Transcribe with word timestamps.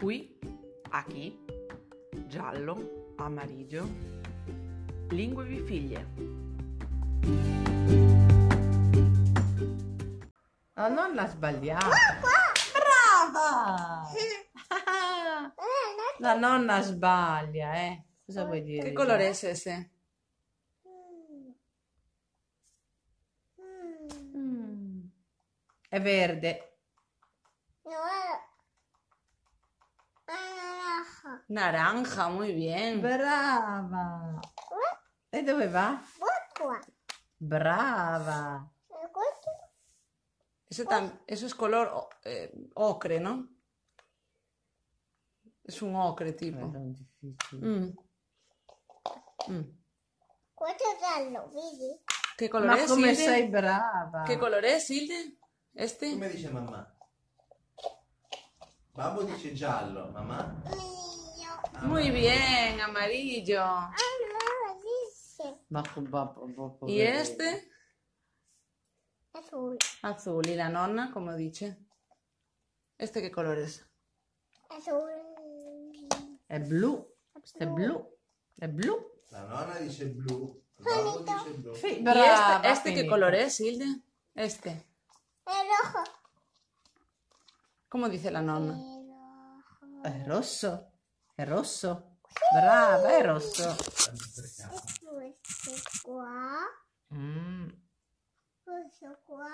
Aquí, 0.00 1.44
giallo, 2.28 3.14
amarillo, 3.16 3.84
lingue 5.08 5.44
di 5.44 5.58
figlie. 5.58 6.06
La 10.74 10.88
nonna 10.88 11.22
ha 11.22 11.26
sbagliato. 11.26 11.88
Brava! 12.72 14.06
La 16.18 16.36
nonna 16.36 16.80
sbaglia, 16.80 17.74
eh. 17.74 18.04
Cosa 18.24 18.44
vuoi 18.44 18.62
dire? 18.62 18.90
¿Qué 18.90 18.92
color 18.92 19.20
es 19.20 19.42
ese? 19.42 19.90
Mm. 24.36 25.08
È 25.88 26.00
verde. 26.00 26.67
Naranja, 31.48 32.28
muy 32.28 32.52
bien. 32.52 33.00
Brava! 33.00 34.40
E 35.30 35.42
dove 35.42 35.68
va? 35.68 36.02
Brava! 37.38 38.70
Ese 40.70 40.84
tam- 40.84 41.18
eso 41.26 41.46
es 41.46 41.54
color 41.54 42.08
eh, 42.24 42.52
ocre, 42.74 43.18
¿no? 43.20 43.48
Es 45.64 45.80
un 45.82 45.94
ocre 45.96 46.32
tipo. 46.32 46.66
Mm. 47.52 47.96
Mm. 49.48 49.76
¿Qué 52.36 52.50
color 52.50 52.66
Ma 52.66 52.78
es, 52.78 52.90
come 52.90 53.08
Hilde? 53.12 53.24
sei 53.24 53.48
brava! 53.48 54.24
¿Qué 54.26 54.38
color 54.38 54.64
es, 54.64 54.90
Hilde? 54.90 55.38
¿Este? 55.74 56.10
Come 56.12 56.28
dice 56.28 56.50
mamma? 56.50 56.94
Babbo 58.94 59.22
dice 59.22 59.54
giallo, 59.54 60.10
mamma? 60.12 60.62
Muy 61.82 62.10
bien, 62.10 62.80
amarillo. 62.80 63.64
¿Y 66.86 67.00
este? 67.00 67.70
azul. 69.32 69.78
Azul. 70.02 70.46
¿Y 70.46 70.54
la 70.56 70.68
nonna, 70.68 71.10
cómo 71.12 71.34
dice? 71.34 71.78
¿Este 72.98 73.22
qué 73.22 73.30
color 73.30 73.58
es? 73.58 73.86
Azul. 74.70 75.10
È 76.48 76.58
blu. 76.58 77.06
È 77.54 77.66
blu. 77.66 78.18
È 78.58 78.68
blu. 78.68 78.96
La 79.30 79.42
nonna 79.44 79.78
dice 79.78 80.06
blu, 80.06 80.64
dice 80.76 81.50
blu. 81.58 81.74
Sì, 81.74 82.02
¿Y 82.02 82.08
este, 82.08 82.68
este 82.70 82.94
qué 82.94 83.06
color 83.06 83.34
es, 83.34 83.60
Hilde? 83.60 84.02
Este. 84.34 84.70
È 85.44 85.50
rojo. 85.50 86.02
¿Cómo 87.88 88.08
dice 88.08 88.30
la 88.30 88.40
nonna? 88.40 88.72
È 88.72 88.82
rojo. 89.92 90.02
È 90.02 90.24
rosso. 90.26 90.87
È 91.38 91.44
rosso. 91.44 92.18
Brava, 92.52 93.16
è 93.16 93.24
rosso. 93.24 93.70
E 93.70 95.38
questo 95.62 96.00
qua. 96.02 96.66
Mm. 97.14 97.68
Questo 98.60 99.20
qua. 99.24 99.48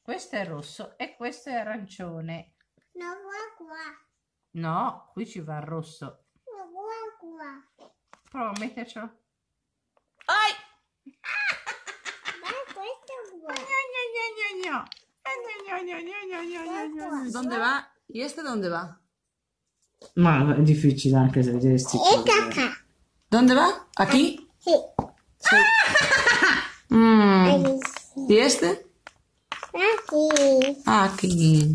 Questo 0.00 0.36
è 0.36 0.46
rosso 0.46 0.96
e 0.96 1.14
questo 1.14 1.50
è 1.50 1.52
arancione. 1.52 2.54
No, 2.92 3.12
qua 3.20 3.66
qua. 3.66 4.06
No, 4.52 5.10
qui 5.12 5.26
ci 5.26 5.40
va 5.40 5.58
il 5.58 5.66
rosso. 5.66 6.28
No, 6.46 6.70
qua 6.70 6.94
qua. 7.18 7.90
Prova 8.30 8.48
a 8.48 8.58
mettercelo. 8.58 9.20
¡Ay! 10.24 10.52
Ma 12.40 12.48
questo 12.72 13.38
qua. 13.38 13.54
¿Dónde 17.32 17.58
va? 17.58 17.92
¿Y 18.08 18.22
este 18.22 18.40
dónde 18.42 18.70
va? 18.70 18.98
Ma 20.14 20.54
è 20.56 20.60
difficile 20.62 21.16
anche 21.16 21.42
se 21.42 21.52
vedere 21.52 21.78
sti 21.78 21.96
E 21.96 22.22
cacca. 22.22 22.76
¿Dónde 23.28 23.54
va? 23.54 23.88
¿Aquí? 23.94 24.48
Sì. 24.58 24.70
Mm. 26.88 27.44
Hai 27.44 27.62
visto? 27.62 28.32
¿Y 28.32 28.38
este? 28.38 28.86
Aquí. 29.72 30.82
Aquí. 30.86 31.74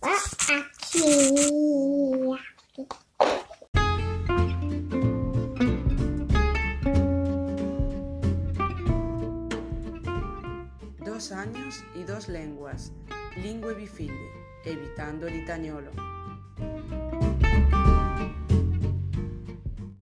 Aquí. 0.00 0.58
Dos 11.04 11.32
años 11.32 11.82
y 11.94 12.04
dos 12.04 12.28
lenguas, 12.28 12.92
lingue 13.36 13.74
bifiglie, 13.74 14.30
evitando 14.64 15.26
l'italiano. 15.28 16.19